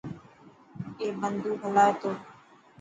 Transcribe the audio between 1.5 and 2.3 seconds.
هلائي ٿو.